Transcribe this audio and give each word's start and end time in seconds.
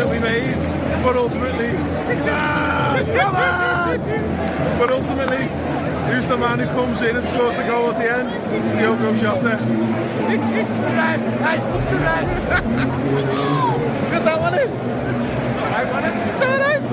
that 0.00 0.08
we 0.08 0.18
made. 0.24 0.56
But 1.04 1.16
ultimately, 1.16 1.76
ah, 2.32 2.96
on! 2.96 4.00
But 4.80 4.90
ultimately, 4.90 5.44
who's 6.08 6.26
the 6.26 6.38
man 6.38 6.58
who 6.58 6.66
comes 6.72 7.02
in 7.02 7.16
and 7.16 7.26
scores 7.26 7.54
the 7.56 7.64
goal 7.64 7.92
at 7.92 7.98
the 8.00 8.08
end? 8.08 8.28
It's 8.32 8.72
Diogo 8.72 9.12
Jota. 9.20 9.60
Get 14.10 14.24
that 14.24 14.40
one 14.40 14.54
in. 14.56 14.70
Alright, 15.68 15.88
one 15.92 16.04
in. 16.08 16.12
Alright. 16.48 16.84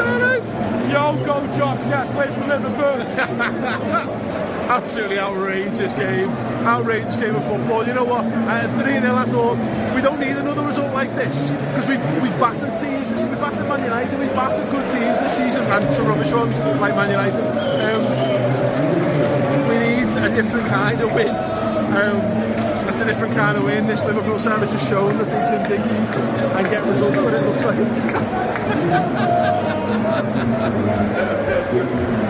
Alright. 0.00 0.44
Yo, 0.88 1.12
go 1.26 1.36
Josh, 1.56 1.84
yeah, 1.92 2.08
play 2.12 2.28
for 2.32 2.46
Liverpool. 2.48 2.98
Absolutely 4.70 5.18
outrageous 5.18 5.94
game. 5.96 6.30
Outrageous 6.62 7.16
game 7.16 7.34
of 7.34 7.44
football. 7.44 7.84
You 7.84 7.94
know 7.94 8.04
what? 8.04 8.24
At 8.46 8.70
3 8.80 9.02
0, 9.02 9.16
I 9.16 9.24
thought 9.24 9.58
we 9.96 10.00
don't 10.00 10.20
need 10.20 10.36
another 10.36 10.62
result 10.62 10.94
like 10.94 11.10
this 11.16 11.50
because 11.50 11.88
we 11.88 11.98
we 12.22 12.30
battered 12.38 12.78
teams. 12.78 13.10
This, 13.10 13.24
we 13.24 13.34
battered 13.34 13.66
Man 13.66 13.82
United. 13.82 14.16
We 14.18 14.26
battered 14.30 14.70
good 14.70 14.86
teams 14.86 15.18
this 15.18 15.36
season 15.36 15.66
and 15.66 15.82
some 15.90 16.06
rubbish 16.06 16.30
ones 16.30 16.56
like 16.78 16.94
Man 16.94 17.10
United. 17.10 17.42
Um, 17.82 18.06
we 19.66 19.74
need 19.74 20.06
a 20.22 20.30
different 20.30 20.68
kind 20.68 21.00
of 21.00 21.12
win. 21.18 21.34
Um, 21.34 22.40
a 23.00 23.04
different 23.06 23.34
kind 23.34 23.56
of 23.56 23.64
win. 23.64 23.86
This 23.86 24.04
Liverpool 24.04 24.38
side 24.38 24.60
has 24.60 24.72
just 24.72 24.88
shown 24.88 25.08
that 25.16 25.24
they 25.24 25.40
can 25.50 25.64
dig 25.66 25.82
deep 25.82 26.14
and 26.54 26.66
get 26.68 26.84
results 26.84 27.16
when 27.16 27.32
it 27.32 27.46
looks 27.46 27.64
like 27.64 27.78
it's 27.78 27.92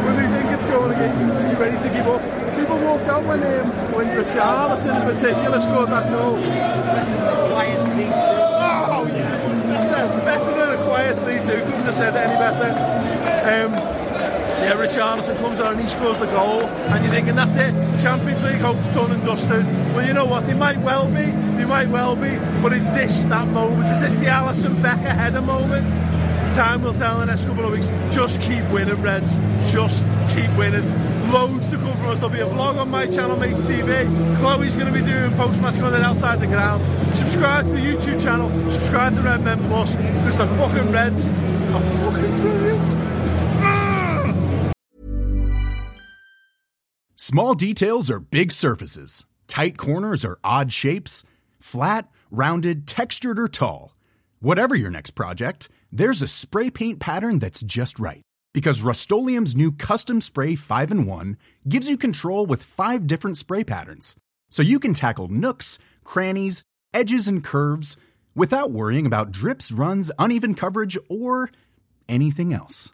when 0.06 0.16
they 0.16 0.28
think 0.30 0.52
it's 0.54 0.64
going 0.64 0.92
against 0.94 1.18
them, 1.18 1.59
to 1.82 1.88
give 1.88 2.06
up? 2.06 2.20
People 2.56 2.78
walked 2.78 3.08
out 3.08 3.24
when 3.24 3.42
um, 3.42 3.70
when 3.92 4.06
Richarlison 4.08 4.94
in 5.00 5.02
particular 5.16 5.60
scored 5.60 5.88
that 5.90 6.10
goal. 6.10 6.36
Oh 8.92 9.06
yeah, 9.06 10.24
better, 10.24 10.52
than 10.52 10.78
a 10.78 10.84
quiet 10.84 11.16
3-2. 11.16 11.64
Couldn't 11.64 11.82
have 11.82 11.94
said 11.94 12.14
it 12.14 12.20
any 12.20 12.36
better. 12.36 12.68
Um, 13.48 13.72
yeah, 14.60 14.76
Richarlison 14.76 15.38
comes 15.38 15.60
out 15.60 15.72
and 15.72 15.80
he 15.80 15.88
scores 15.88 16.18
the 16.18 16.26
goal, 16.26 16.62
and 16.92 17.02
you're 17.02 17.14
thinking 17.14 17.34
that's 17.34 17.56
it. 17.56 17.72
Champions 18.02 18.42
League 18.44 18.60
hope's 18.60 18.86
done 18.88 19.10
and 19.10 19.24
dusted. 19.24 19.64
Well, 19.94 20.06
you 20.06 20.12
know 20.12 20.26
what? 20.26 20.46
They 20.46 20.54
might 20.54 20.78
well 20.78 21.08
be. 21.08 21.32
They 21.56 21.64
might 21.64 21.88
well 21.88 22.14
be. 22.14 22.36
But 22.62 22.74
is 22.74 22.90
this 22.90 23.22
that 23.24 23.48
moment? 23.48 23.88
Is 23.88 24.00
this 24.02 24.16
the 24.16 24.26
Alisson 24.26 24.82
Becker 24.82 25.08
header 25.08 25.40
moment? 25.40 25.86
Time 26.54 26.82
will 26.82 26.92
tell 26.92 27.20
in 27.20 27.26
the 27.26 27.26
next 27.26 27.44
couple 27.44 27.64
of 27.64 27.72
weeks. 27.72 27.86
Just 28.12 28.40
keep 28.40 28.64
winning, 28.70 29.00
Reds. 29.00 29.36
Just 29.72 30.04
keep 30.34 30.50
winning. 30.58 30.84
Loads 31.30 31.70
to 31.70 31.76
come 31.76 31.96
from 31.96 32.08
us. 32.08 32.18
There'll 32.18 32.34
be 32.34 32.40
a 32.40 32.46
vlog 32.46 32.76
on 32.76 32.90
my 32.90 33.06
channel, 33.06 33.36
Mates 33.36 33.64
TV. 33.64 34.04
Chloe's 34.38 34.74
going 34.74 34.92
to 34.92 34.92
be 34.92 35.04
doing 35.04 35.30
post-match 35.36 35.78
content 35.78 36.02
outside 36.02 36.40
the 36.40 36.48
ground. 36.48 36.82
Subscribe 37.14 37.66
to 37.66 37.70
the 37.70 37.78
YouTube 37.78 38.20
channel. 38.20 38.50
Subscribe 38.68 39.14
to 39.14 39.20
Red 39.20 39.42
Men 39.42 39.58
Plus 39.68 39.94
because 39.94 40.36
the 40.36 40.46
fucking 40.46 40.90
Reds 40.90 41.28
are 41.28 41.82
fucking 41.82 42.40
brilliant. 42.40 42.82
Ah! 43.62 44.72
Small 47.14 47.54
details 47.54 48.10
are 48.10 48.18
big 48.18 48.50
surfaces. 48.50 49.24
Tight 49.46 49.78
corners 49.78 50.24
are 50.24 50.40
odd 50.42 50.72
shapes. 50.72 51.22
Flat, 51.60 52.08
rounded, 52.30 52.88
textured, 52.88 53.38
or 53.38 53.46
tall. 53.46 53.94
Whatever 54.42 54.74
your 54.74 54.90
next 54.90 55.10
project, 55.10 55.68
there's 55.92 56.22
a 56.22 56.26
spray 56.26 56.70
paint 56.70 56.98
pattern 56.98 57.40
that's 57.40 57.60
just 57.60 57.98
right. 57.98 58.22
Because 58.54 58.80
Rust 58.80 59.12
new 59.12 59.70
Custom 59.72 60.22
Spray 60.22 60.54
5 60.54 60.90
in 60.92 61.04
1 61.04 61.36
gives 61.68 61.90
you 61.90 61.98
control 61.98 62.46
with 62.46 62.62
five 62.62 63.06
different 63.06 63.36
spray 63.36 63.64
patterns. 63.64 64.16
So 64.48 64.62
you 64.62 64.80
can 64.80 64.94
tackle 64.94 65.28
nooks, 65.28 65.78
crannies, 66.04 66.62
edges, 66.94 67.28
and 67.28 67.44
curves 67.44 67.98
without 68.34 68.70
worrying 68.70 69.04
about 69.04 69.30
drips, 69.30 69.70
runs, 69.70 70.10
uneven 70.18 70.54
coverage, 70.54 70.96
or 71.10 71.50
anything 72.08 72.54
else. 72.54 72.90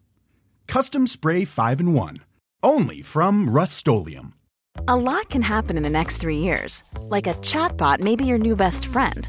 Custom 0.66 1.06
Spray 1.06 1.44
5 1.44 1.78
in 1.78 1.92
1. 1.94 2.16
Only 2.64 3.02
from 3.02 3.48
Rust 3.48 3.86
A 4.88 4.96
lot 4.96 5.30
can 5.30 5.42
happen 5.42 5.76
in 5.76 5.84
the 5.84 5.90
next 5.90 6.16
three 6.16 6.38
years. 6.38 6.82
Like 7.02 7.28
a 7.28 7.34
chatbot 7.34 8.00
may 8.00 8.16
be 8.16 8.24
your 8.24 8.38
new 8.38 8.56
best 8.56 8.86
friend. 8.86 9.28